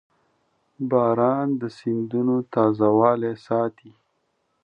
•باران 0.89 1.47
د 1.61 1.63
سیندونو 1.77 2.35
تازهوالی 2.53 3.33
ساتي. 3.45 3.91